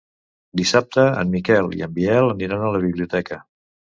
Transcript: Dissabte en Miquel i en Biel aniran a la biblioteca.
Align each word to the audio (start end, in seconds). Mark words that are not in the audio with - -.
Dissabte 0.61 1.03
en 1.23 1.33
Miquel 1.35 1.69
i 1.79 1.85
en 1.87 1.93
Biel 1.99 2.31
aniran 2.37 2.65
a 2.65 2.71
la 2.77 2.83
biblioteca. 2.87 3.41